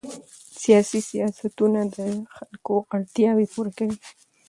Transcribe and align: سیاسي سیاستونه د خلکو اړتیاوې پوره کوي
سیاسي 0.61 0.99
سیاستونه 1.09 1.79
د 1.97 1.97
خلکو 2.35 2.75
اړتیاوې 2.95 3.45
پوره 3.53 3.71
کوي 3.77 3.97